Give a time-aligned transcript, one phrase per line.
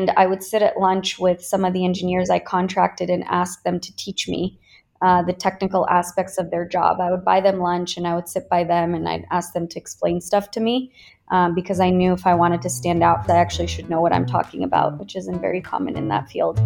[0.00, 3.62] And I would sit at lunch with some of the engineers I contracted and ask
[3.64, 4.58] them to teach me
[5.02, 7.02] uh, the technical aspects of their job.
[7.02, 9.68] I would buy them lunch and I would sit by them and I'd ask them
[9.68, 10.90] to explain stuff to me
[11.30, 14.14] um, because I knew if I wanted to stand out, I actually should know what
[14.14, 16.58] I'm talking about, which isn't very common in that field.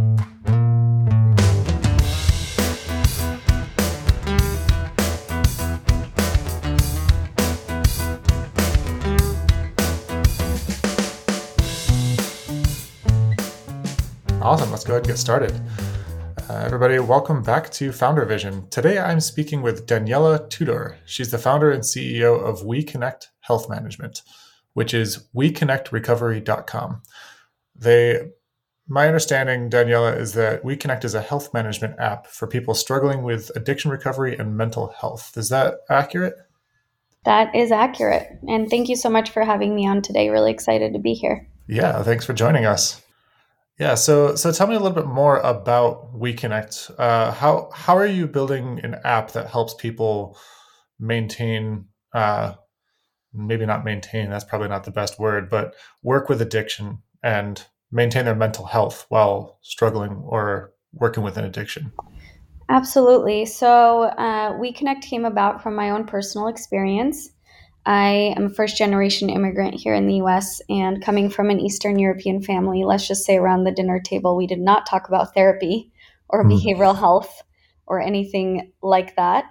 [14.44, 14.70] Awesome.
[14.70, 15.58] Let's go ahead and get started.
[16.50, 18.68] Uh, everybody, welcome back to Founder Vision.
[18.68, 20.98] Today I'm speaking with Daniela Tudor.
[21.06, 24.20] She's the founder and CEO of WeConnect Health Management,
[24.74, 27.00] which is WeConnectRecovery.com.
[27.74, 28.20] They,
[28.86, 33.50] my understanding, Daniela, is that WeConnect is a health management app for people struggling with
[33.56, 35.38] addiction recovery and mental health.
[35.38, 36.34] Is that accurate?
[37.24, 38.28] That is accurate.
[38.46, 40.28] And thank you so much for having me on today.
[40.28, 41.48] Really excited to be here.
[41.66, 43.00] Yeah, thanks for joining us.
[43.78, 46.94] Yeah, so so tell me a little bit more about WeConnect.
[46.98, 50.38] Uh, how how are you building an app that helps people
[51.00, 52.54] maintain, uh,
[53.32, 58.24] maybe not maintain, that's probably not the best word, but work with addiction and maintain
[58.24, 61.92] their mental health while struggling or working with an addiction?
[62.68, 63.44] Absolutely.
[63.44, 67.30] So uh, WeConnect came about from my own personal experience.
[67.86, 71.98] I am a first generation immigrant here in the US, and coming from an Eastern
[71.98, 75.92] European family, let's just say around the dinner table, we did not talk about therapy
[76.28, 76.52] or mm.
[76.52, 77.42] behavioral health
[77.86, 79.44] or anything like that.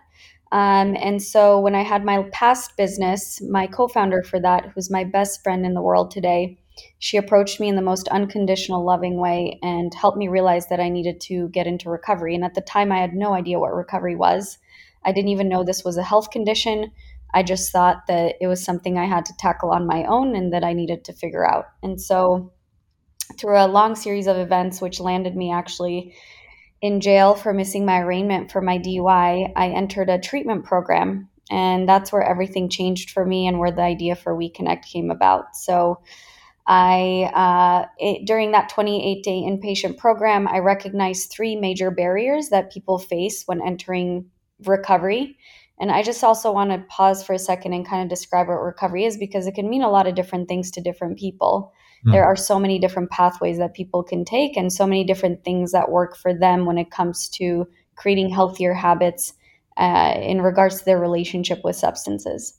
[0.51, 4.89] Um, and so when I had my past business, my co founder for that, who's
[4.89, 6.57] my best friend in the world today,
[6.99, 10.89] she approached me in the most unconditional, loving way and helped me realize that I
[10.89, 12.35] needed to get into recovery.
[12.35, 14.57] And at the time, I had no idea what recovery was.
[15.05, 16.91] I didn't even know this was a health condition.
[17.33, 20.53] I just thought that it was something I had to tackle on my own and
[20.53, 21.65] that I needed to figure out.
[21.81, 22.51] And so,
[23.37, 26.13] through a long series of events, which landed me actually
[26.81, 31.29] in jail for missing my arraignment for my DUI, I entered a treatment program.
[31.49, 35.55] And that's where everything changed for me and where the idea for WeConnect came about.
[35.55, 36.01] So,
[36.65, 42.71] I uh, it, during that 28 day inpatient program, I recognized three major barriers that
[42.71, 44.29] people face when entering
[44.63, 45.37] recovery.
[45.79, 48.61] And I just also want to pause for a second and kind of describe what
[48.61, 51.73] recovery is because it can mean a lot of different things to different people.
[52.05, 52.11] Mm.
[52.11, 55.71] There are so many different pathways that people can take and so many different things
[55.71, 59.33] that work for them when it comes to creating healthier habits
[59.77, 62.57] uh, in regards to their relationship with substances.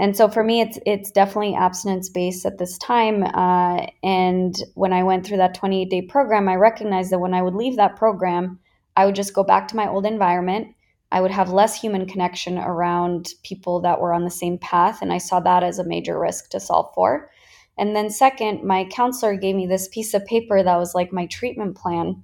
[0.00, 3.24] And so for me, it's it's definitely abstinence based at this time.
[3.24, 7.42] Uh, and when I went through that 28 day program, I recognized that when I
[7.42, 8.60] would leave that program,
[8.96, 10.68] I would just go back to my old environment
[11.10, 15.00] I would have less human connection around people that were on the same path.
[15.00, 17.30] And I saw that as a major risk to solve for.
[17.78, 21.26] And then, second, my counselor gave me this piece of paper that was like my
[21.26, 22.22] treatment plan.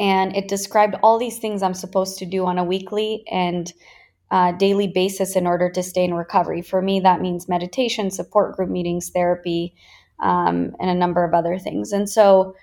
[0.00, 3.72] And it described all these things I'm supposed to do on a weekly and
[4.30, 6.62] uh, daily basis in order to stay in recovery.
[6.62, 9.74] For me, that means meditation, support group meetings, therapy,
[10.20, 11.92] um, and a number of other things.
[11.92, 12.54] And so,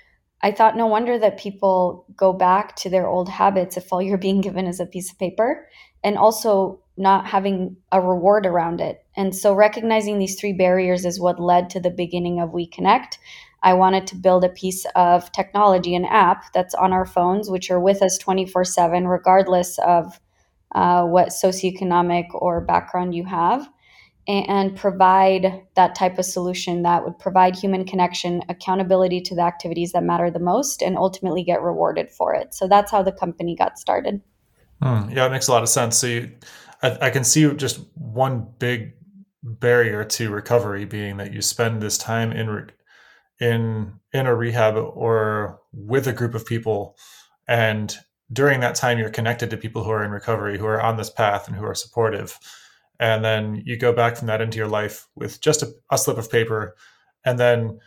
[0.44, 4.18] I thought no wonder that people go back to their old habits if all you're
[4.18, 5.66] being given is a piece of paper
[6.04, 9.06] and also not having a reward around it.
[9.16, 13.18] And so recognizing these three barriers is what led to the beginning of WeConnect.
[13.64, 17.72] I wanted to build a piece of technology, an app that's on our phones, which
[17.72, 20.20] are with us 24 7, regardless of
[20.76, 23.70] uh, what socioeconomic or background you have
[24.28, 29.92] and provide that type of solution that would provide human connection, accountability to the activities
[29.92, 32.54] that matter the most, and ultimately get rewarded for it.
[32.54, 34.22] So that's how the company got started.
[34.82, 35.10] Hmm.
[35.10, 35.98] yeah, it makes a lot of sense.
[35.98, 36.32] So you,
[36.82, 38.94] I, I can see just one big
[39.44, 42.70] barrier to recovery being that you spend this time in re-
[43.40, 46.96] in in a rehab or with a group of people
[47.48, 47.98] and
[48.32, 51.10] during that time you're connected to people who are in recovery who are on this
[51.10, 52.40] path and who are supportive
[53.00, 56.18] and then you go back from that into your life with just a, a slip
[56.18, 56.76] of paper.
[57.26, 57.80] And then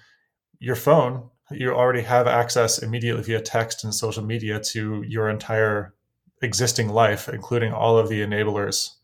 [0.59, 5.95] your phone you already have access immediately via text and social media to your entire
[6.43, 8.95] existing life including all of the enablers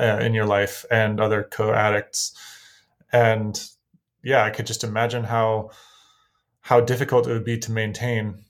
[0.00, 2.34] uh, in your life and other co-addicts.
[3.12, 3.56] And
[4.26, 5.70] yeah i could just imagine how
[6.60, 8.44] how difficult it would be to maintain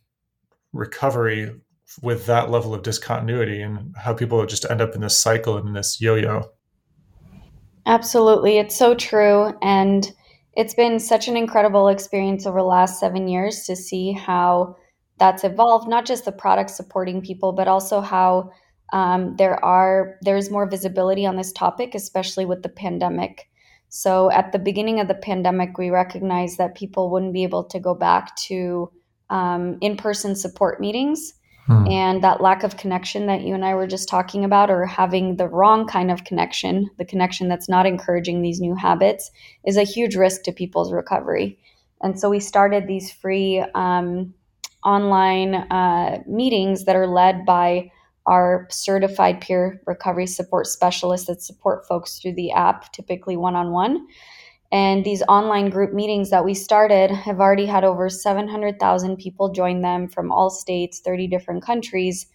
[0.72, 1.54] recovery
[2.02, 5.68] with that level of discontinuity and how people just end up in this cycle and
[5.68, 6.50] in this yo-yo
[7.86, 8.58] Absolutely.
[8.58, 9.52] It's so true.
[9.62, 10.10] And
[10.56, 14.76] it's been such an incredible experience over the last seven years to see how
[15.18, 18.50] that's evolved, not just the product supporting people, but also how
[18.92, 23.48] um, there are there's more visibility on this topic, especially with the pandemic.
[23.88, 27.80] So at the beginning of the pandemic, we recognized that people wouldn't be able to
[27.80, 28.90] go back to
[29.30, 31.32] um, in person support meetings.
[31.66, 31.86] Hmm.
[31.88, 35.36] And that lack of connection that you and I were just talking about, or having
[35.36, 39.30] the wrong kind of connection, the connection that's not encouraging these new habits,
[39.64, 41.58] is a huge risk to people's recovery.
[42.02, 44.34] And so we started these free um,
[44.84, 47.90] online uh, meetings that are led by
[48.26, 53.72] our certified peer recovery support specialists that support folks through the app, typically one on
[53.72, 54.06] one.
[54.72, 59.80] And these online group meetings that we started have already had over 700,000 people join
[59.80, 62.26] them from all states, 30 different countries.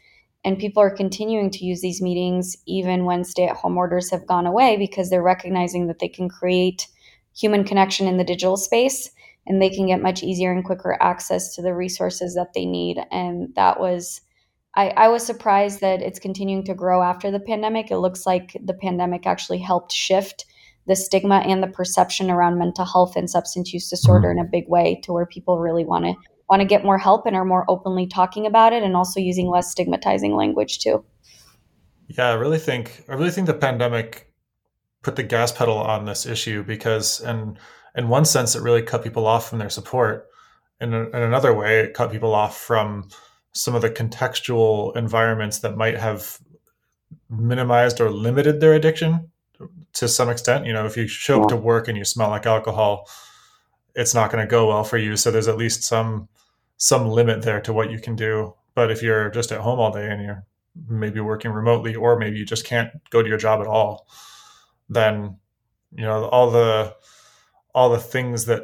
[0.43, 4.25] And people are continuing to use these meetings even when stay at home orders have
[4.25, 6.87] gone away because they're recognizing that they can create
[7.35, 9.11] human connection in the digital space
[9.45, 12.99] and they can get much easier and quicker access to the resources that they need.
[13.11, 14.21] And that was,
[14.75, 17.91] I, I was surprised that it's continuing to grow after the pandemic.
[17.91, 20.45] It looks like the pandemic actually helped shift
[20.91, 24.39] the stigma and the perception around mental health and substance use disorder mm-hmm.
[24.39, 26.13] in a big way to where people really want to
[26.49, 29.47] want to get more help and are more openly talking about it and also using
[29.47, 31.01] less stigmatizing language too.
[32.09, 34.33] Yeah, I really think I really think the pandemic
[35.01, 37.57] put the gas pedal on this issue because and
[37.95, 40.27] in one sense, it really cut people off from their support.
[40.81, 43.07] In, a, in another way, it cut people off from
[43.53, 46.39] some of the contextual environments that might have
[47.29, 49.31] minimized or limited their addiction
[49.93, 50.65] to some extent.
[50.65, 53.09] You know, if you show up to work and you smell like alcohol,
[53.95, 55.17] it's not going to go well for you.
[55.17, 56.27] So there's at least some
[56.77, 58.55] some limit there to what you can do.
[58.73, 60.45] But if you're just at home all day and you're
[60.87, 64.07] maybe working remotely, or maybe you just can't go to your job at all,
[64.89, 65.37] then
[65.93, 66.95] you know all the
[67.73, 68.63] all the things that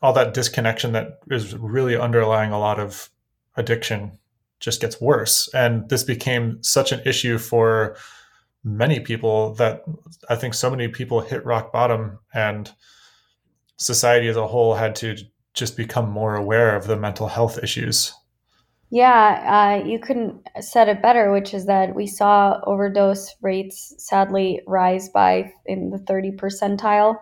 [0.00, 3.10] all that disconnection that is really underlying a lot of
[3.56, 4.18] addiction
[4.60, 7.96] just gets worse and this became such an issue for
[8.64, 9.82] many people that
[10.28, 12.72] i think so many people hit rock bottom and
[13.76, 15.16] society as a whole had to
[15.54, 18.12] just become more aware of the mental health issues
[18.94, 24.60] yeah, uh, you couldn't said it better, which is that we saw overdose rates sadly
[24.66, 27.16] rise by in the 30 percentile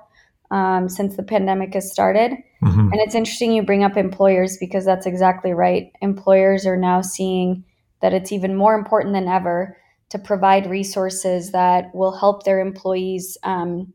[0.50, 2.32] um, since the pandemic has started.
[2.60, 2.90] Mm-hmm.
[2.90, 5.92] And it's interesting you bring up employers because that's exactly right.
[6.02, 7.62] Employers are now seeing
[8.02, 9.76] that it's even more important than ever
[10.10, 13.92] to provide resources that will help their employees um,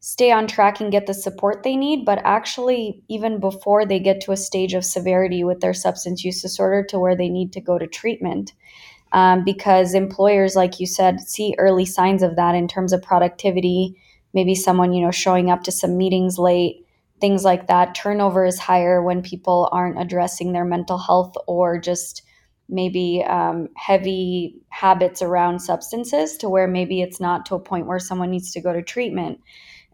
[0.00, 4.20] stay on track and get the support they need, but actually, even before they get
[4.20, 7.60] to a stage of severity with their substance use disorder to where they need to
[7.60, 8.52] go to treatment.
[9.12, 13.96] Um, because employers, like you said, see early signs of that in terms of productivity
[14.34, 16.86] maybe someone, you know, showing up to some meetings late,
[17.20, 17.94] things like that.
[17.94, 22.22] Turnover is higher when people aren't addressing their mental health or just
[22.68, 27.98] maybe um, heavy habits around substances to where maybe it's not to a point where
[27.98, 29.40] someone needs to go to treatment.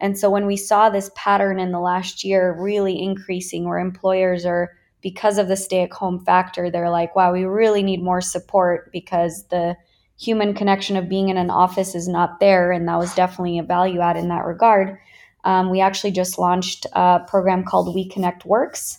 [0.01, 4.45] And so when we saw this pattern in the last year really increasing, where employers
[4.47, 8.21] are, because of the stay at home factor, they're like, wow, we really need more
[8.21, 9.77] support because the
[10.19, 12.73] human connection of being in an office is not there.
[12.73, 14.99] And that was definitely a value add in that regard.
[15.45, 18.99] Um, we actually just launched a program called We Connect Works.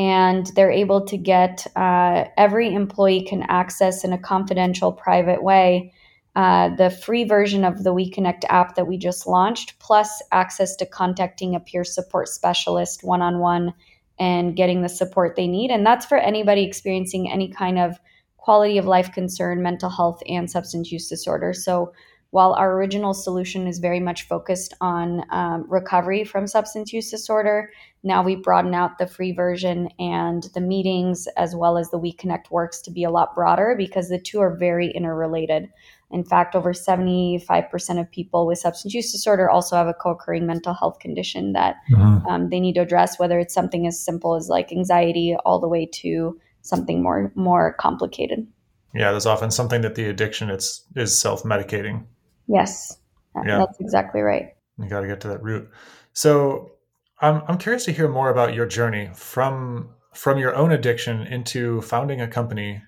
[0.00, 5.92] And they're able to get uh, every employee can access in a confidential, private way
[6.36, 10.76] uh, the free version of the We Connect app that we just launched, plus access
[10.76, 13.74] to contacting a peer support specialist one on one
[14.18, 15.70] and getting the support they need.
[15.70, 17.98] And that's for anybody experiencing any kind of
[18.36, 21.52] quality of life concern, mental health, and substance use disorder.
[21.52, 21.92] So
[22.30, 27.70] while our original solution is very much focused on um, recovery from substance use disorder,
[28.02, 32.12] now we broaden out the free version and the meetings as well as the We
[32.12, 35.68] Connect works to be a lot broader because the two are very interrelated.
[36.10, 40.46] In fact, over 75% of people with substance use disorder also have a co occurring
[40.46, 42.26] mental health condition that mm-hmm.
[42.26, 45.68] um, they need to address, whether it's something as simple as like anxiety all the
[45.68, 48.46] way to something more more complicated.
[48.94, 52.04] Yeah, there's often something that the addiction it's is self-medicating.
[52.48, 52.98] Yes.
[53.36, 53.58] Yeah.
[53.58, 54.54] That's exactly right.
[54.78, 55.70] You got to get to that root.
[56.12, 56.72] So,
[57.20, 61.80] I'm I'm curious to hear more about your journey from from your own addiction into
[61.82, 62.82] founding a company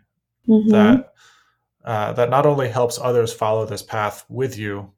[0.49, 0.71] mm-hmm.
[0.71, 1.13] that
[1.85, 4.93] uh, that not only helps others follow this path with you,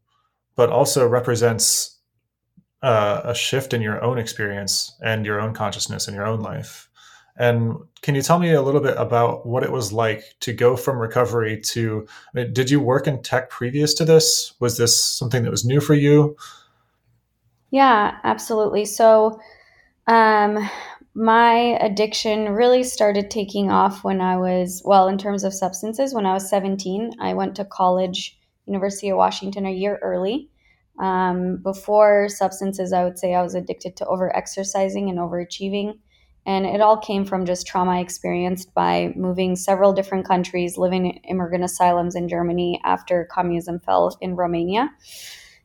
[0.55, 1.99] but also represents
[2.83, 6.89] uh, a shift in your own experience and your own consciousness in your own life.
[7.37, 10.77] And can you tell me a little bit about what it was like to go
[10.77, 12.07] from recovery to?
[12.09, 14.53] I mean, did you work in tech previous to this?
[14.61, 16.37] Was this something that was new for you?
[17.75, 18.85] Yeah, absolutely.
[18.85, 19.41] So,
[20.07, 20.71] um,
[21.17, 26.25] my addiction really started taking off when I was, well, in terms of substances, when
[26.25, 27.15] I was 17.
[27.19, 30.51] I went to college, University of Washington, a year early.
[31.01, 35.99] Um, before substances, I would say I was addicted to over exercising and overachieving.
[36.47, 41.07] And it all came from just trauma I experienced by moving several different countries, living
[41.07, 44.91] in immigrant asylums in Germany after communism fell in Romania.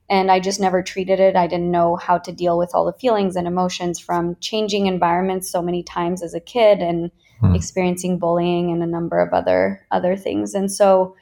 [0.10, 1.36] And I just never treated it.
[1.36, 5.50] I didn't know how to deal with all the feelings and emotions from changing environments
[5.50, 7.54] so many times as a kid and hmm.
[7.54, 10.56] experiencing bullying and a number of other other things.
[10.56, 11.16] And so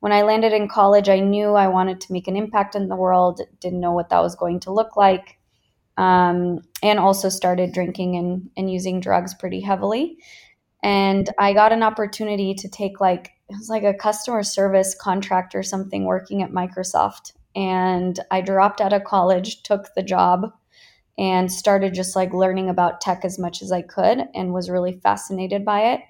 [0.00, 2.96] when I landed in college, I knew I wanted to make an impact in the
[2.96, 5.38] world, didn't know what that was going to look like,
[5.96, 10.18] um, and also started drinking and, and using drugs pretty heavily.
[10.82, 15.54] And I got an opportunity to take like, it was like a customer service contract
[15.54, 17.32] or something working at Microsoft.
[17.54, 20.52] And I dropped out of college, took the job,
[21.16, 25.00] and started just like learning about tech as much as I could and was really
[25.02, 26.00] fascinated by it.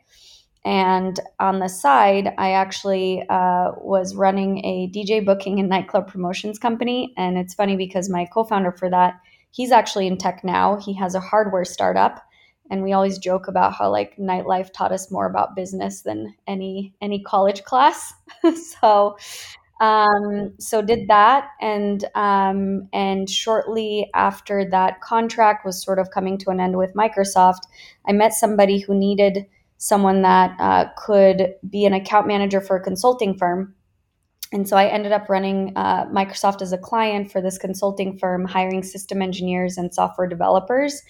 [0.64, 6.58] And on the side, I actually uh, was running a DJ booking and nightclub promotions
[6.58, 7.12] company.
[7.18, 9.20] And it's funny because my co founder for that,
[9.50, 10.78] he's actually in tech now.
[10.78, 12.24] He has a hardware startup.
[12.70, 16.94] And we always joke about how like nightlife taught us more about business than any
[17.02, 18.14] any college class.
[18.80, 19.18] so
[19.80, 26.38] um, so did that and um, and shortly after that contract was sort of coming
[26.38, 27.62] to an end with Microsoft,
[28.06, 29.46] I met somebody who needed
[29.78, 33.74] someone that uh, could be an account manager for a consulting firm.
[34.52, 38.44] And so I ended up running uh, Microsoft as a client for this consulting firm,
[38.44, 41.02] hiring system engineers and software developers.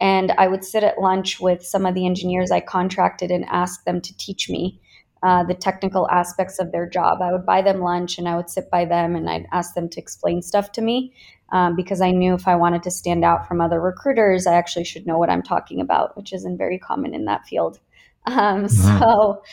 [0.00, 3.84] And I would sit at lunch with some of the engineers I contracted and ask
[3.84, 4.80] them to teach me
[5.22, 7.22] uh, the technical aspects of their job.
[7.22, 9.88] I would buy them lunch and I would sit by them and I'd ask them
[9.88, 11.12] to explain stuff to me
[11.52, 14.84] um, because I knew if I wanted to stand out from other recruiters, I actually
[14.84, 17.78] should know what I'm talking about, which isn't very common in that field.
[18.28, 18.98] Um, mm-hmm.
[18.98, 19.44] So,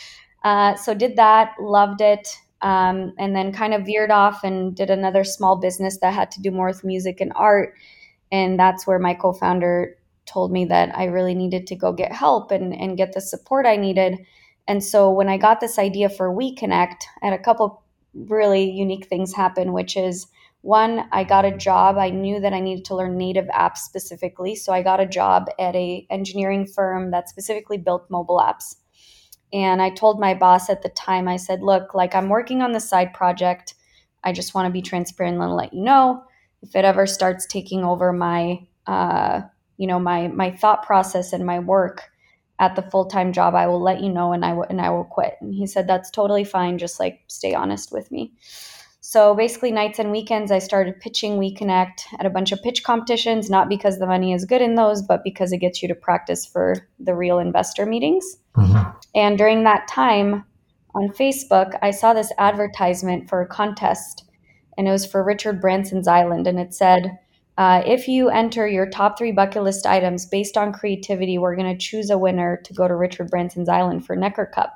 [0.44, 2.28] uh, so did that, loved it,
[2.64, 6.42] um, and then kind of veered off and did another small business that had to
[6.42, 7.76] do more with music and art.
[8.32, 12.50] And that's where my co-founder told me that I really needed to go get help
[12.50, 14.26] and, and get the support I needed.
[14.68, 18.70] And so when I got this idea for We Connect, I had a couple really
[18.70, 20.28] unique things happen, which is
[20.62, 21.98] one, I got a job.
[21.98, 24.56] I knew that I needed to learn native apps specifically.
[24.56, 28.76] So I got a job at a engineering firm that specifically built mobile apps.
[29.52, 32.72] And I told my boss at the time, I said, look, like I'm working on
[32.72, 33.76] this side project.
[34.24, 36.24] I just want to be transparent and let you know
[36.62, 39.42] if it ever starts taking over my uh,
[39.78, 42.10] you know, my my thought process and my work
[42.60, 45.04] at the full-time job, I will let you know and I will and I will
[45.04, 45.36] quit.
[45.42, 48.34] And he said that's totally fine, just like stay honest with me.
[49.06, 52.84] So basically, nights and weekends, I started pitching We Connect at a bunch of pitch
[52.84, 55.96] competitions, not because the money is good in those, but because it gets you to
[55.96, 58.38] practice for the real investor meetings.
[58.56, 58.90] Mm-hmm.
[59.14, 60.46] And during that time
[60.96, 64.24] on Facebook, I saw this advertisement for a contest,
[64.78, 66.48] and it was for Richard Branson's Island.
[66.48, 67.20] And it said,
[67.58, 71.72] uh, if you enter your top three bucket list items based on creativity, we're going
[71.72, 74.74] to choose a winner to go to Richard Branson's Island for Necker Cup.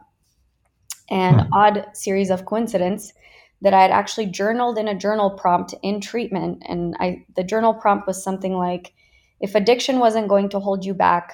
[1.09, 1.53] An hmm.
[1.53, 3.13] odd series of coincidence
[3.61, 6.63] that I had actually journaled in a journal prompt in treatment.
[6.67, 8.93] And I the journal prompt was something like,
[9.39, 11.33] if addiction wasn't going to hold you back,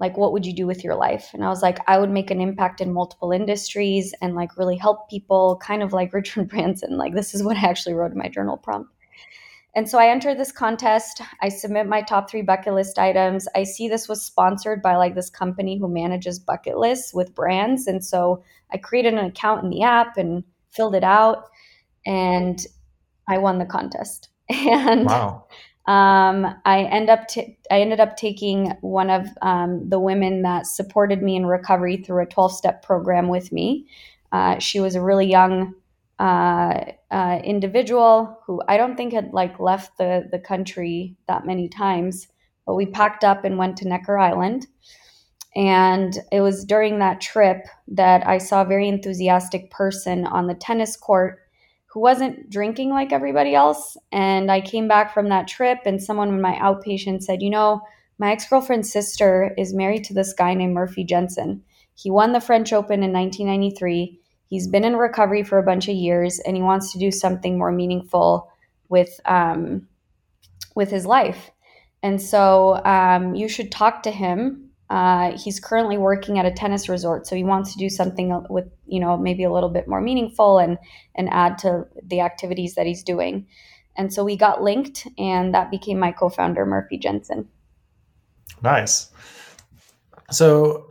[0.00, 1.30] like what would you do with your life?
[1.32, 4.76] And I was like, I would make an impact in multiple industries and like really
[4.76, 6.98] help people, kind of like Richard Branson.
[6.98, 8.90] Like this is what I actually wrote in my journal prompt.
[9.76, 11.20] And so I enter this contest.
[11.42, 13.48] I submit my top three bucket list items.
[13.56, 17.86] I see this was sponsored by like this company who manages bucket lists with brands.
[17.88, 21.48] And so I created an account in the app and filled it out
[22.06, 22.64] and
[23.28, 24.28] I won the contest.
[24.50, 25.46] And wow.
[25.86, 30.66] um, I end up t- I ended up taking one of um, the women that
[30.66, 33.86] supported me in recovery through a 12 step program with me.
[34.32, 35.74] Uh, she was a really young
[36.18, 36.80] uh,
[37.10, 42.28] uh, individual who I don't think had like left the the country that many times,
[42.66, 44.66] but we packed up and went to Necker Island.
[45.56, 50.54] And it was during that trip that I saw a very enthusiastic person on the
[50.54, 51.40] tennis court
[51.86, 53.96] who wasn't drinking like everybody else.
[54.10, 57.82] And I came back from that trip, and someone in my outpatient said, You know,
[58.18, 61.62] my ex girlfriend's sister is married to this guy named Murphy Jensen.
[61.94, 64.20] He won the French Open in 1993.
[64.48, 67.58] He's been in recovery for a bunch of years, and he wants to do something
[67.58, 68.50] more meaningful
[68.88, 69.88] with um,
[70.74, 71.50] with his life.
[72.02, 76.88] And so um, you should talk to him uh, he's currently working at a tennis
[76.88, 80.00] resort, so he wants to do something with you know maybe a little bit more
[80.00, 80.78] meaningful and
[81.14, 83.46] and add to the activities that he's doing.
[83.96, 87.48] And so we got linked, and that became my co-founder, Murphy Jensen.
[88.62, 89.10] Nice.
[90.30, 90.83] So,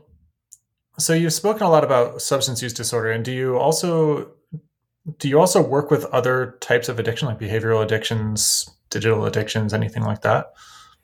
[0.98, 4.32] so you've spoken a lot about substance use disorder, and do you also
[5.18, 10.04] do you also work with other types of addiction, like behavioral addictions, digital addictions, anything
[10.04, 10.54] like that?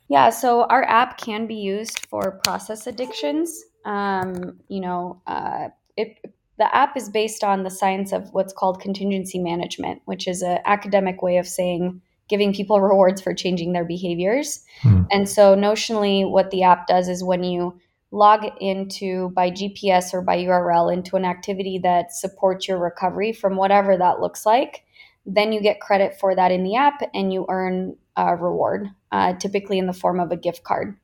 [0.08, 3.64] Yeah, so our app can be used for process addictions.
[3.86, 6.18] Um, you know, uh, it,
[6.58, 10.60] the app is based on the science of what's called contingency management, which is an
[10.66, 14.64] academic way of saying giving people rewards for changing their behaviors.
[14.82, 15.04] Hmm.
[15.12, 17.80] And so, notionally, what the app does is when you
[18.12, 23.56] log into by GPS or by URL into an activity that supports your recovery from
[23.56, 24.84] whatever that looks like,
[25.26, 29.34] then you get credit for that in the app and you earn a reward, uh,
[29.34, 30.98] typically in the form of a gift card.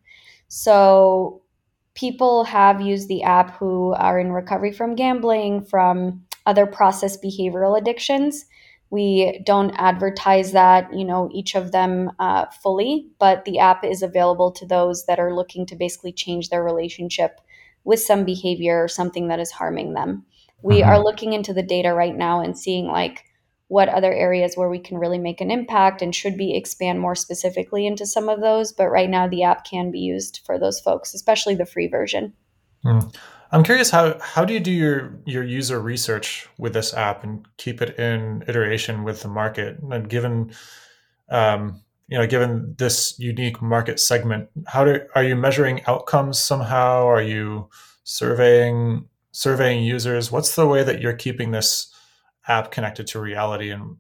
[0.47, 1.43] So
[1.93, 7.77] people have used the app who are in recovery from gambling, from other process behavioral
[7.77, 8.45] addictions.
[8.95, 14.01] We don't advertise that, you know, each of them uh, fully, but the app is
[14.01, 17.41] available to those that are looking to basically change their relationship
[17.83, 20.25] with some behavior or something that is harming them.
[20.61, 20.89] We mm-hmm.
[20.91, 23.25] are looking into the data right now and seeing like
[23.67, 27.15] what other areas where we can really make an impact and should be expand more
[27.15, 28.71] specifically into some of those.
[28.71, 32.31] But right now, the app can be used for those folks, especially the free version.
[32.85, 33.13] Mm.
[33.55, 37.47] I'm curious how how do you do your your user research with this app and
[37.55, 39.79] keep it in iteration with the market?
[39.79, 40.51] And given
[41.29, 47.07] um, you know, given this unique market segment, how do are you measuring outcomes somehow?
[47.07, 47.69] Are you
[48.03, 50.33] surveying surveying users?
[50.33, 51.93] What's the way that you're keeping this
[52.49, 53.95] app connected to reality and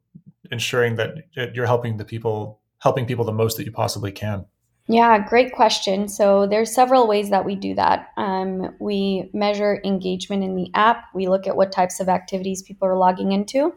[0.51, 4.47] ensuring that you're helping the people helping people the most that you possibly can?
[4.87, 6.07] Yeah, great question.
[6.07, 8.09] So there's several ways that we do that.
[8.17, 11.05] Um, we measure engagement in the app.
[11.15, 13.73] We look at what types of activities people are logging into,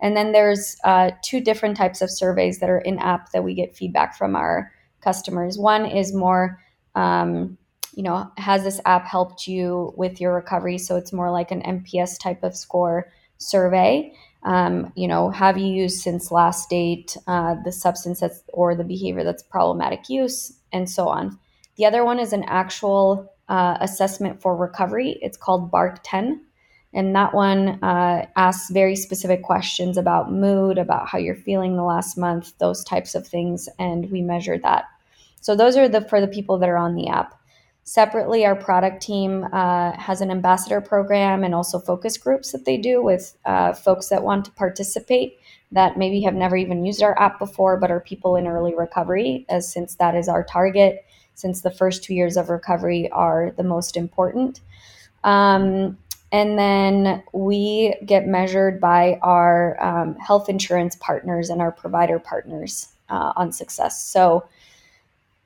[0.00, 3.54] and then there's uh, two different types of surveys that are in app that we
[3.54, 4.70] get feedback from our
[5.00, 5.58] customers.
[5.58, 6.60] One is more,
[6.94, 7.58] um,
[7.94, 10.78] you know, has this app helped you with your recovery?
[10.78, 14.14] So it's more like an NPS type of score survey.
[14.44, 18.84] Um, you know, have you used since last date uh, the substance that's, or the
[18.84, 21.38] behavior that's problematic use, and so on.
[21.76, 25.18] The other one is an actual uh, assessment for recovery.
[25.22, 26.44] It's called BARC 10.
[26.92, 31.82] And that one uh, asks very specific questions about mood, about how you're feeling the
[31.82, 33.68] last month, those types of things.
[33.78, 34.84] And we measure that.
[35.40, 37.34] So those are the for the people that are on the app.
[37.86, 42.78] Separately, our product team uh, has an ambassador program and also focus groups that they
[42.78, 45.38] do with uh, folks that want to participate
[45.70, 49.44] that maybe have never even used our app before, but are people in early recovery,
[49.50, 53.64] as since that is our target, since the first two years of recovery are the
[53.64, 54.60] most important.
[55.22, 55.98] Um,
[56.32, 62.88] and then we get measured by our um, health insurance partners and our provider partners
[63.08, 64.02] uh, on success.
[64.02, 64.48] So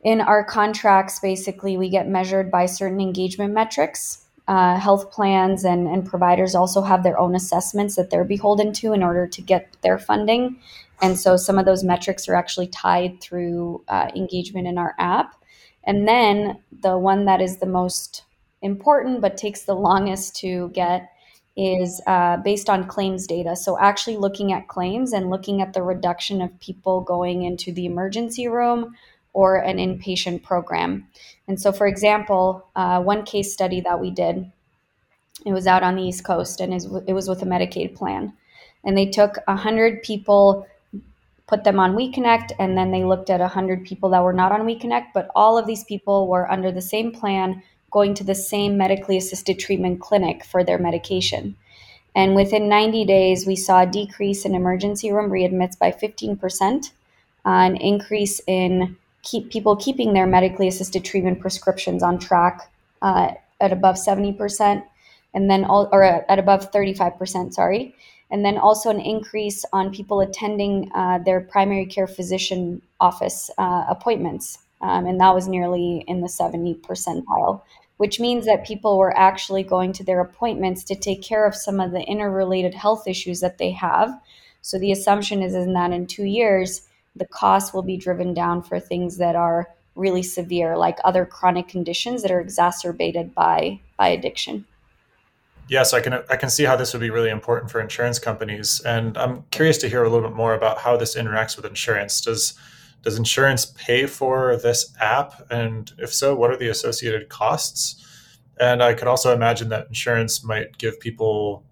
[0.09, 4.25] in our contracts, basically, we get measured by certain engagement metrics.
[4.47, 8.94] Uh, health plans and, and providers also have their own assessments that they're beholden to
[8.94, 10.59] in order to get their funding.
[11.03, 15.35] And so some of those metrics are actually tied through uh, engagement in our app.
[15.85, 18.25] And then the one that is the most
[18.62, 21.11] important but takes the longest to get
[21.55, 23.55] is uh, based on claims data.
[23.57, 27.85] So, actually looking at claims and looking at the reduction of people going into the
[27.85, 28.94] emergency room
[29.38, 31.07] or an inpatient program.
[31.46, 34.51] And so, for example, uh, one case study that we did,
[35.46, 38.33] it was out on the East Coast and it was with a Medicaid plan.
[38.83, 40.66] And they took 100 people,
[41.46, 44.66] put them on WeConnect, and then they looked at 100 people that were not on
[44.66, 48.77] WeConnect, but all of these people were under the same plan, going to the same
[48.77, 51.55] medically assisted treatment clinic for their medication.
[52.16, 56.90] And within 90 days, we saw a decrease in emergency room readmits by 15%,
[57.46, 58.96] uh, an increase in
[59.29, 62.71] keep people keeping their medically assisted treatment prescriptions on track
[63.03, 64.83] uh, at above 70%
[65.35, 67.95] and then all or at above 35% sorry.
[68.31, 73.85] And then also an increase on people attending uh, their primary care physician office uh,
[73.88, 77.62] appointments um, and that was nearly in the 70 percentile
[77.99, 81.81] which means that people were actually going to their appointments to take care of some
[81.81, 84.11] of the interrelated health issues that they have.
[84.62, 86.83] So the assumption is, is that in two years
[87.18, 91.68] the cost will be driven down for things that are really severe, like other chronic
[91.68, 94.64] conditions that are exacerbated by by addiction.
[95.68, 98.81] Yes, I can I can see how this would be really important for insurance companies,
[98.81, 102.20] and I'm curious to hear a little bit more about how this interacts with insurance.
[102.20, 102.54] Does
[103.02, 108.04] does insurance pay for this app, and if so, what are the associated costs?
[108.61, 111.64] And I could also imagine that insurance might give people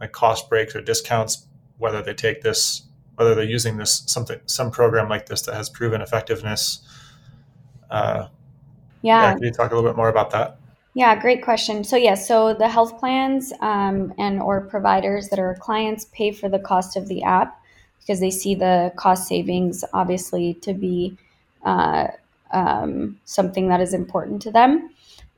[0.00, 1.46] like cost breaks or discounts
[1.78, 2.87] whether they take this
[3.18, 6.80] whether they're using this something some program like this that has proven effectiveness.
[7.90, 8.28] Uh,
[9.02, 9.22] yeah.
[9.22, 9.34] yeah.
[9.34, 10.58] Can you talk a little bit more about that?
[10.94, 11.84] Yeah, great question.
[11.84, 16.48] So yeah, so the health plans um, and or providers that are clients pay for
[16.48, 17.60] the cost of the app
[18.00, 21.16] because they see the cost savings, obviously, to be
[21.64, 22.08] uh,
[22.52, 24.90] um, something that is important to them.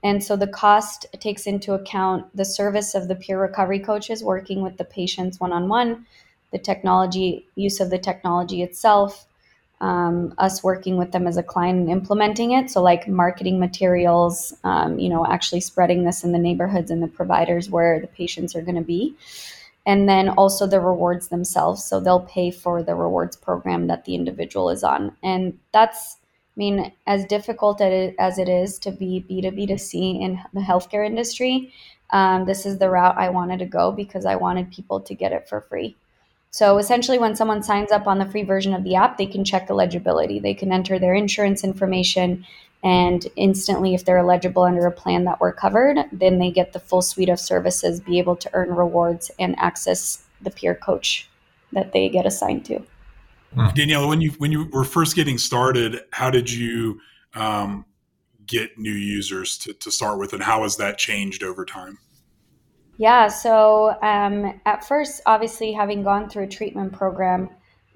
[0.02, 4.62] And so the cost takes into account the service of the peer recovery coaches working
[4.62, 6.06] with the patients one on one,
[6.52, 9.26] the technology use of the technology itself,
[9.80, 12.70] um, us working with them as a client and implementing it.
[12.70, 17.08] So, like marketing materials, um, you know, actually spreading this in the neighborhoods and the
[17.08, 19.14] providers where the patients are going to be.
[19.86, 21.82] And then also the rewards themselves.
[21.82, 25.16] So, they'll pay for the rewards program that the individual is on.
[25.22, 26.18] And that's,
[26.56, 31.72] I mean, as difficult as it is to be B2B2C in the healthcare industry,
[32.10, 35.32] um, this is the route I wanted to go because I wanted people to get
[35.32, 35.96] it for free.
[36.52, 39.44] So essentially, when someone signs up on the free version of the app, they can
[39.44, 40.40] check eligibility.
[40.40, 42.44] They can enter their insurance information,
[42.82, 46.80] and instantly, if they're eligible under a plan that we're covered, then they get the
[46.80, 51.28] full suite of services, be able to earn rewards, and access the peer coach
[51.72, 52.82] that they get assigned to.
[53.74, 57.00] Danielle, when you when you were first getting started, how did you
[57.34, 57.84] um,
[58.46, 61.98] get new users to, to start with, and how has that changed over time?
[63.00, 67.48] Yeah, so um, at first, obviously, having gone through a treatment program,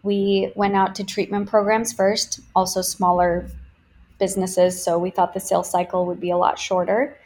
[0.02, 3.46] we went out to treatment programs first, also smaller
[4.18, 4.82] businesses.
[4.82, 7.18] So we thought the sales cycle would be a lot shorter.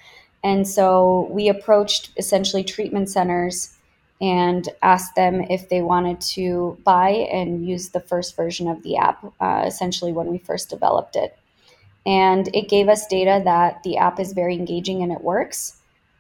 [0.43, 3.77] And so we approached essentially treatment centers
[4.21, 8.97] and asked them if they wanted to buy and use the first version of the
[8.97, 11.38] app, uh, essentially when we first developed it.
[12.05, 15.79] And it gave us data that the app is very engaging and it works.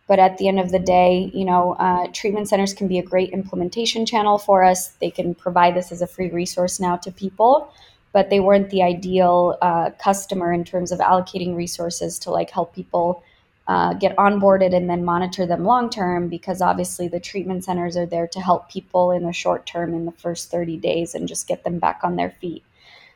[0.08, 3.02] But at the end of the day, you know, uh, treatment centers can be a
[3.02, 4.88] great implementation channel for us.
[5.00, 7.70] They can provide this as a free resource now to people,
[8.12, 12.74] but they weren't the ideal uh, customer in terms of allocating resources to like help
[12.74, 13.22] people
[13.66, 18.06] uh, get onboarded and then monitor them long term because obviously the treatment centers are
[18.06, 21.46] there to help people in the short term in the first 30 days and just
[21.46, 22.64] get them back on their feet.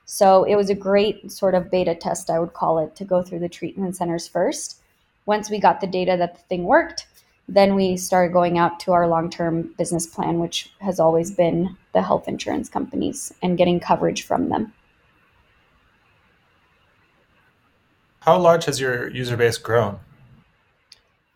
[0.05, 3.23] So it was a great sort of beta test, I would call it, to go
[3.23, 4.82] through the treatment centers first
[5.27, 7.07] once we got the data that the thing worked,
[7.49, 11.77] then we started going out to our long term business plan, which has always been
[11.93, 14.73] the health insurance companies and getting coverage from them.
[18.21, 19.99] How large has your user base grown?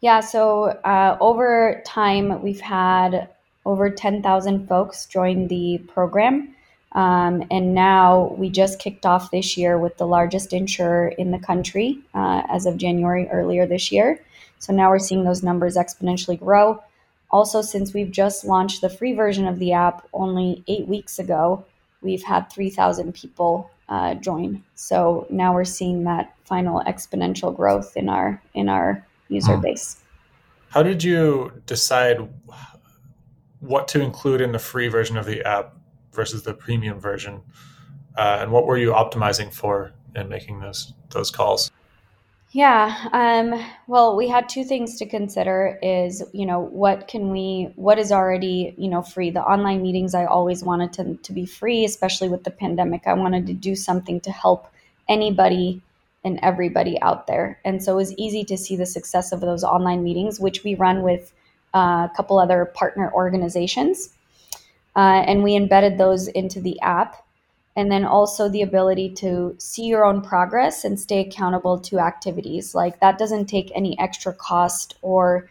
[0.00, 3.28] Yeah, so uh, over time, we've had
[3.64, 6.54] over 10,000 folks join the program.
[6.96, 11.38] Um, and now we just kicked off this year with the largest insurer in the
[11.38, 14.18] country uh, as of January earlier this year.
[14.58, 16.82] So now we're seeing those numbers exponentially grow.
[17.30, 21.66] Also, since we've just launched the free version of the app only eight weeks ago,
[22.00, 24.64] we've had 3,000 people uh, join.
[24.74, 29.60] So now we're seeing that final exponential growth in our in our user hmm.
[29.60, 29.98] base.
[30.70, 32.26] How did you decide
[33.60, 35.74] what to include in the free version of the app
[36.16, 37.42] versus the premium version,
[38.16, 41.70] uh, and what were you optimizing for in making those those calls?
[42.52, 43.08] Yeah.
[43.12, 47.98] Um, well, we had two things to consider is, you know, what can we, what
[47.98, 49.28] is already, you know, free?
[49.28, 53.02] The online meetings I always wanted to, to be free, especially with the pandemic.
[53.06, 54.72] I wanted to do something to help
[55.06, 55.82] anybody
[56.24, 57.60] and everybody out there.
[57.64, 60.76] And so it was easy to see the success of those online meetings, which we
[60.76, 61.32] run with
[61.74, 64.15] uh, a couple other partner organizations
[64.96, 67.22] uh, and we embedded those into the app.
[67.78, 72.74] And then also the ability to see your own progress and stay accountable to activities.
[72.74, 75.50] Like that doesn't take any extra cost or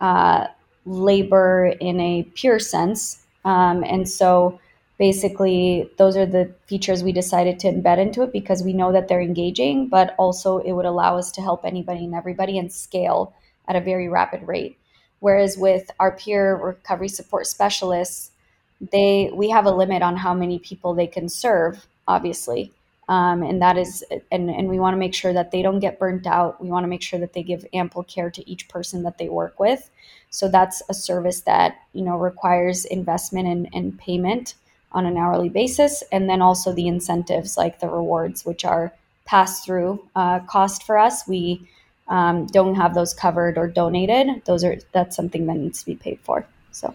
[0.00, 0.46] uh,
[0.86, 3.22] labor in a pure sense.
[3.44, 4.58] Um, and so
[4.98, 9.08] basically, those are the features we decided to embed into it because we know that
[9.08, 13.34] they're engaging, but also it would allow us to help anybody and everybody and scale
[13.68, 14.78] at a very rapid rate.
[15.20, 18.30] Whereas with our peer recovery support specialists,
[18.80, 22.72] they we have a limit on how many people they can serve obviously.
[23.08, 25.98] Um, and that is and, and we want to make sure that they don't get
[25.98, 26.60] burnt out.
[26.60, 29.28] We want to make sure that they give ample care to each person that they
[29.28, 29.88] work with.
[30.30, 34.54] So that's a service that you know requires investment and, and payment
[34.92, 36.02] on an hourly basis.
[36.12, 38.92] And then also the incentives like the rewards which are
[39.24, 41.26] pass through uh, cost for us.
[41.26, 41.66] We
[42.08, 44.44] um, don't have those covered or donated.
[44.44, 46.94] Those are that's something that needs to be paid for so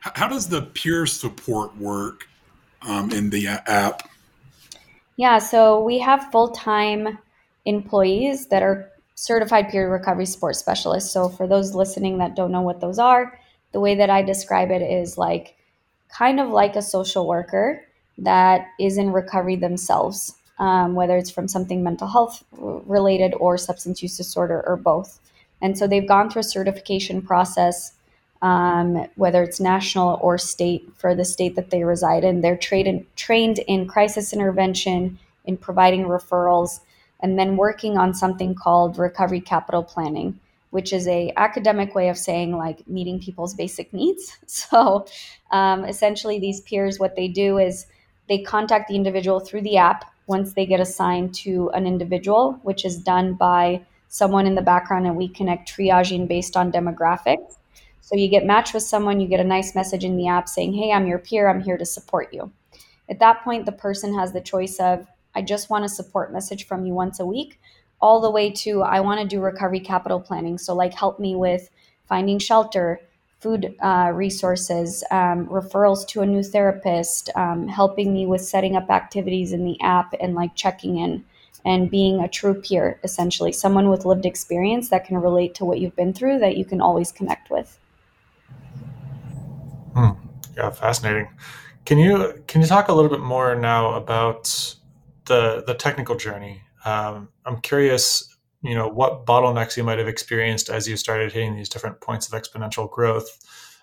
[0.00, 2.28] how does the peer support work
[2.82, 4.08] um, in the app?
[5.16, 7.18] Yeah, so we have full time
[7.64, 11.12] employees that are certified peer recovery support specialists.
[11.12, 13.38] So for those listening that don't know what those are,
[13.72, 15.56] the way that I describe it is like
[16.08, 17.84] kind of like a social worker
[18.18, 24.02] that is in recovery themselves, um, whether it's from something mental health related or substance
[24.02, 25.18] use disorder or both.
[25.60, 27.92] And so they've gone through a certification process,
[28.42, 32.40] um, whether it's national or state for the state that they reside in.
[32.40, 36.80] They're trained trained in crisis intervention, in providing referrals,
[37.20, 40.38] and then working on something called recovery capital planning
[40.70, 45.06] which is a academic way of saying like meeting people's basic needs so
[45.50, 47.86] um, essentially these peers what they do is
[48.28, 52.84] they contact the individual through the app once they get assigned to an individual which
[52.84, 57.56] is done by someone in the background and we connect triaging based on demographics
[58.00, 60.72] so you get matched with someone you get a nice message in the app saying
[60.72, 62.50] hey i'm your peer i'm here to support you
[63.08, 65.06] at that point the person has the choice of
[65.38, 67.60] I just want a support message from you once a week,
[68.00, 70.58] all the way to I want to do recovery capital planning.
[70.58, 71.70] So, like, help me with
[72.08, 73.00] finding shelter,
[73.38, 78.90] food uh, resources, um, referrals to a new therapist, um, helping me with setting up
[78.90, 81.24] activities in the app and like checking in
[81.64, 85.80] and being a true peer, essentially, someone with lived experience that can relate to what
[85.80, 87.78] you've been through that you can always connect with.
[89.94, 90.10] Hmm.
[90.56, 91.28] Yeah, fascinating.
[91.84, 94.76] Can you can you talk a little bit more now about
[95.28, 96.62] the the technical journey.
[96.84, 101.54] Um, I'm curious, you know, what bottlenecks you might have experienced as you started hitting
[101.54, 103.38] these different points of exponential growth,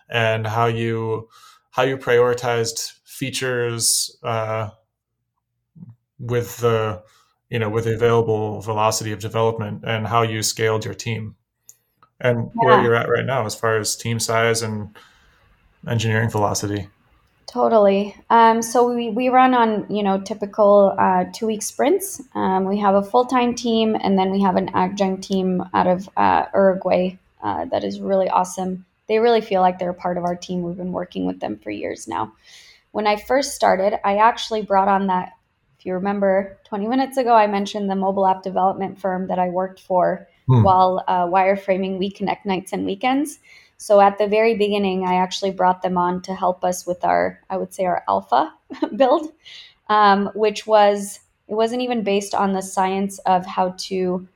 [0.10, 1.30] and how you
[1.72, 4.70] how you prioritized features uh,
[6.20, 7.02] with the
[7.50, 11.36] you know with the available velocity of development, and how you scaled your team,
[12.20, 12.66] and yeah.
[12.66, 14.96] where you're at right now as far as team size and
[15.88, 16.88] engineering velocity.
[17.48, 18.14] Totally.
[18.30, 22.22] Um, so we, we run on, you know, typical uh, two week sprints.
[22.34, 25.88] Um, we have a full time team and then we have an adjunct team out
[25.88, 28.86] of uh, Uruguay uh, that is really awesome.
[29.08, 30.64] They really feel like they're a part of our team.
[30.64, 32.34] We've been working with them for years now.
[32.92, 35.32] When I first started, I actually brought on that.
[35.86, 39.50] If you remember 20 minutes ago, I mentioned the mobile app development firm that I
[39.50, 40.64] worked for hmm.
[40.64, 43.38] while uh, wireframing We Connect nights and weekends.
[43.78, 47.40] So at the very beginning, I actually brought them on to help us with our,
[47.52, 48.52] I would say, our alpha
[48.96, 49.32] build,
[49.88, 54.28] um, which was, it wasn't even based on the science of how to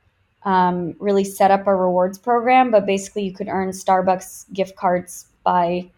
[0.44, 5.26] um, really set up a rewards program, but basically you could earn Starbucks gift cards
[5.42, 5.90] by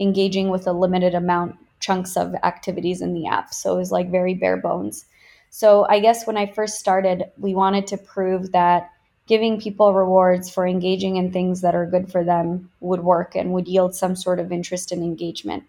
[0.00, 3.52] engaging with a limited amount chunks of activities in the app.
[3.52, 5.04] So it was like very bare bones.
[5.50, 8.90] So I guess when I first started, we wanted to prove that
[9.26, 13.52] giving people rewards for engaging in things that are good for them would work and
[13.52, 15.64] would yield some sort of interest and engagement.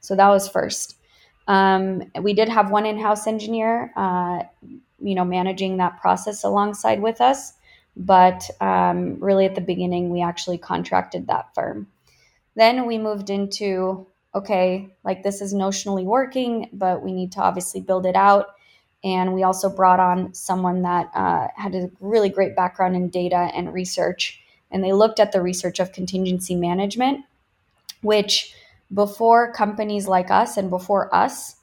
[0.00, 0.96] So that was first.
[1.46, 4.42] Um, we did have one in-house engineer, uh,
[5.00, 7.54] you know, managing that process alongside with us.
[7.96, 11.88] But um, really, at the beginning, we actually contracted that firm.
[12.54, 17.80] Then we moved into okay, like this is notionally working, but we need to obviously
[17.80, 18.54] build it out
[19.02, 23.50] and we also brought on someone that uh, had a really great background in data
[23.54, 24.42] and research.
[24.70, 27.24] And they looked at the research of contingency management,
[28.02, 28.54] which
[28.92, 31.56] before companies like us and before us,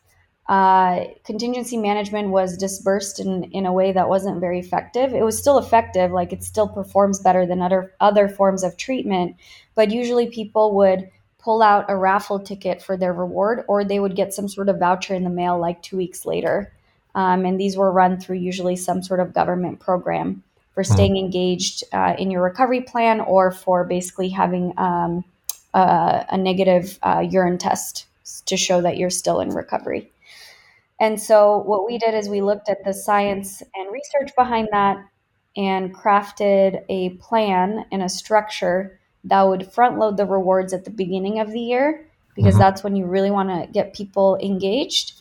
[0.49, 5.13] uh, contingency management was dispersed in, in a way that wasn't very effective.
[5.13, 9.35] It was still effective, like it still performs better than other other forms of treatment,
[9.75, 11.09] but usually people would
[11.47, 14.79] pull out a raffle ticket for their reward, or they would get some sort of
[14.79, 16.73] voucher in the mail like two weeks later.
[17.15, 20.91] Um, and these were run through usually some sort of government program for hmm.
[20.91, 21.25] staying mm-hmm.
[21.25, 25.23] engaged uh, in your recovery plan or for basically having um,
[25.73, 28.07] a, a, negative uh, urine test
[28.47, 30.11] to show that you're still in recovery.
[30.99, 34.97] And so, what we did is we looked at the science and research behind that
[35.55, 40.91] and crafted a plan and a structure that would front load the rewards at the
[40.91, 42.59] beginning of the year because mm-hmm.
[42.59, 45.13] that's when you really want to get people engaged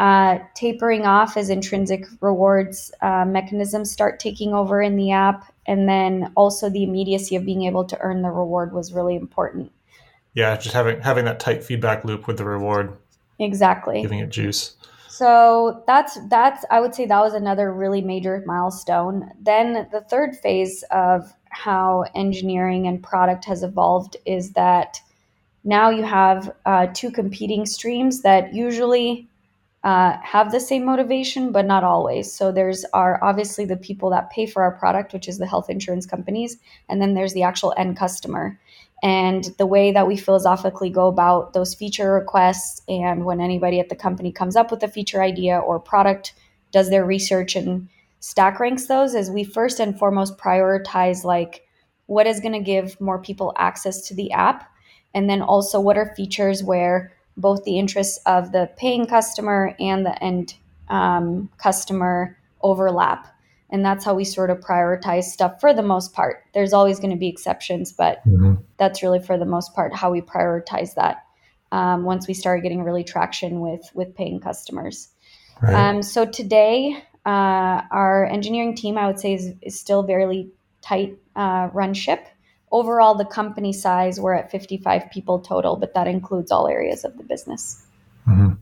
[0.00, 5.52] uh, tapering off as intrinsic rewards uh, mechanisms start taking over in the app.
[5.66, 9.70] And then also the immediacy of being able to earn the reward was really important.
[10.32, 12.96] Yeah, just having having that tight feedback loop with the reward.
[13.38, 14.00] Exactly.
[14.00, 14.74] Giving it juice.
[15.08, 19.30] So that's that's I would say that was another really major milestone.
[19.38, 25.00] Then the third phase of how engineering and product has evolved is that
[25.62, 29.28] now you have uh, two competing streams that usually
[29.82, 32.32] uh, have the same motivation, but not always.
[32.32, 35.70] So there's are obviously the people that pay for our product, which is the health
[35.70, 36.56] insurance companies,
[36.88, 38.58] and then there's the actual end customer.
[39.02, 43.88] And the way that we philosophically go about those feature requests, and when anybody at
[43.88, 46.34] the company comes up with a feature idea or product,
[46.72, 47.88] does their research and
[48.20, 51.66] stack ranks those, is we first and foremost prioritize like
[52.06, 54.70] what is going to give more people access to the app,
[55.14, 60.04] and then also what are features where both the interests of the paying customer and
[60.04, 60.54] the end
[60.88, 63.26] um, customer overlap.
[63.70, 66.44] and that's how we sort of prioritize stuff for the most part.
[66.52, 68.54] There's always going to be exceptions, but mm-hmm.
[68.76, 71.24] that's really for the most part how we prioritize that.
[71.72, 75.08] Um, once we start getting really traction with with paying customers.
[75.62, 75.74] Right.
[75.74, 80.48] Um, so today, uh, our engineering team, I would say, is, is still very
[80.80, 82.26] tight uh, run ship.
[82.72, 87.16] Overall, the company size, we're at 55 people total, but that includes all areas of
[87.16, 87.84] the business.
[88.28, 88.52] Mm-hmm.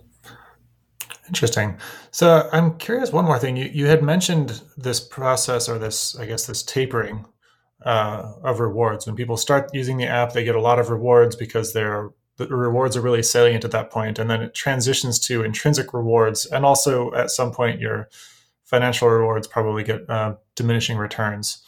[1.28, 1.76] Interesting.
[2.10, 3.12] So I'm curious.
[3.12, 3.56] One more thing.
[3.56, 7.26] You you had mentioned this process or this, I guess, this tapering
[7.84, 9.06] uh, of rewards.
[9.06, 12.46] When people start using the app, they get a lot of rewards because they're the
[12.46, 16.64] rewards are really salient at that point, and then it transitions to intrinsic rewards, and
[16.64, 18.08] also at some point your
[18.68, 21.62] financial rewards probably get uh, diminishing returns.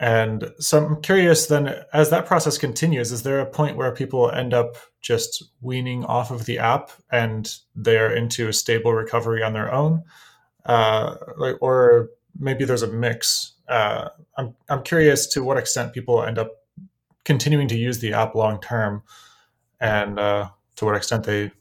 [0.00, 4.30] And so I'm curious then, as that process continues, is there a point where people
[4.30, 9.52] end up just weaning off of the app and they're into a stable recovery on
[9.52, 10.02] their own?
[10.66, 13.52] Uh, like, or maybe there's a mix.
[13.68, 16.50] Uh, I'm, I'm curious to what extent people end up
[17.24, 19.02] continuing to use the app long term
[19.80, 21.52] and uh, to what extent they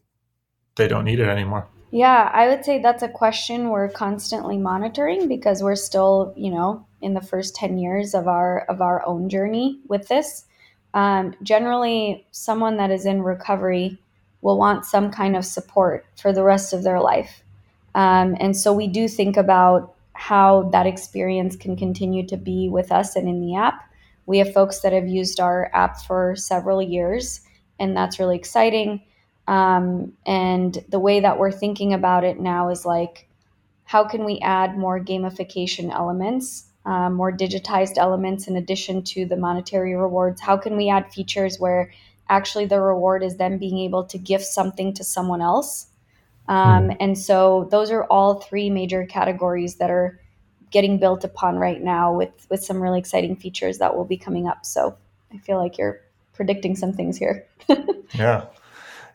[0.75, 1.67] they don't need it anymore.
[1.91, 6.85] Yeah, I would say that's a question we're constantly monitoring because we're still, you know,
[7.01, 10.45] in the first 10 years of our of our own journey with this.
[10.93, 13.97] Um, generally someone that is in recovery
[14.41, 17.43] will want some kind of support for the rest of their life.
[17.95, 22.91] Um, and so we do think about how that experience can continue to be with
[22.91, 23.83] us and in the app.
[24.25, 27.41] We have folks that have used our app for several years
[27.79, 29.01] and that's really exciting
[29.49, 33.27] um, and the way that we're thinking about it now is like
[33.83, 39.37] how can we add more gamification elements um, more digitized elements in addition to the
[39.37, 40.41] monetary rewards?
[40.41, 41.91] How can we add features where
[42.29, 45.87] actually the reward is them being able to gift something to someone else?
[46.47, 46.91] Um, hmm.
[46.99, 50.19] and so those are all three major categories that are
[50.71, 54.47] getting built upon right now with with some really exciting features that will be coming
[54.47, 54.65] up.
[54.65, 54.97] So
[55.31, 56.01] I feel like you're
[56.33, 57.45] predicting some things here.
[58.13, 58.45] yeah.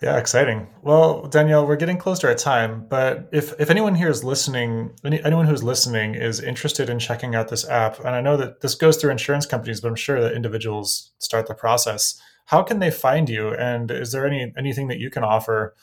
[0.05, 0.67] Yeah, exciting.
[0.83, 4.91] Well, Danielle, we're getting close to our time, but if, if anyone here is listening,
[5.03, 8.61] any, anyone who's listening is interested in checking out this app, and I know that
[8.61, 12.21] this goes through insurance companies, but I'm sure that individuals start the process.
[12.45, 13.55] How can they find you?
[13.55, 15.75] And is there any anything that you can offer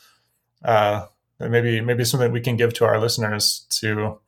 [0.64, 1.06] uh,
[1.40, 4.20] maybe maybe something we can give to our listeners to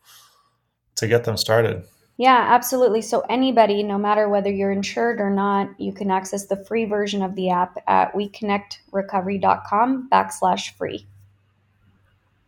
[0.97, 1.85] to get them started?
[2.17, 3.03] Yeah, absolutely.
[3.03, 7.23] So anybody, no matter whether you're insured or not, you can access the free version
[7.23, 11.07] of the app at weconnectrecovery.com backslash free.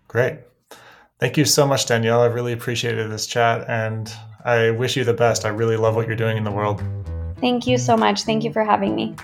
[0.06, 0.38] Great.
[1.18, 2.20] Thank you so much, Danielle.
[2.20, 4.12] I really appreciated this chat and
[4.44, 5.44] I wish you the best.
[5.44, 6.82] I really love what you're doing in the world.
[7.40, 8.22] Thank you so much.
[8.22, 9.16] Thank you for having me.